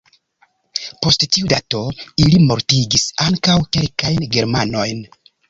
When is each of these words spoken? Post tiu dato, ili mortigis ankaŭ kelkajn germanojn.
Post 1.05 1.25
tiu 1.35 1.49
dato, 1.51 1.81
ili 2.23 2.39
mortigis 2.47 3.05
ankaŭ 3.27 3.59
kelkajn 3.79 4.27
germanojn. 4.39 5.07